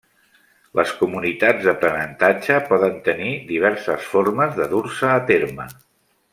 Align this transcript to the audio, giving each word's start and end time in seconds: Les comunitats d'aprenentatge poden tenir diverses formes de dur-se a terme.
Les 0.77 0.93
comunitats 1.01 1.67
d'aprenentatge 1.67 2.57
poden 2.71 2.97
tenir 3.09 3.37
diverses 3.53 4.11
formes 4.15 4.59
de 4.63 4.69
dur-se 4.75 5.15
a 5.19 5.23
terme. 5.33 5.73